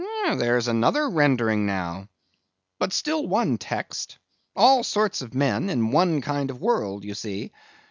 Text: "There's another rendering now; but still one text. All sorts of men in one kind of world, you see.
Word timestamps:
"There's 0.25 0.67
another 0.67 1.07
rendering 1.07 1.67
now; 1.67 2.09
but 2.79 2.91
still 2.91 3.27
one 3.27 3.59
text. 3.59 4.17
All 4.55 4.83
sorts 4.83 5.21
of 5.21 5.35
men 5.35 5.69
in 5.69 5.91
one 5.91 6.21
kind 6.23 6.49
of 6.49 6.59
world, 6.59 7.03
you 7.03 7.13
see. 7.13 7.51